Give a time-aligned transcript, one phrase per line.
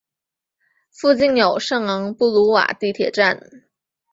[0.89, 3.39] 附近有圣昂布鲁瓦地铁站。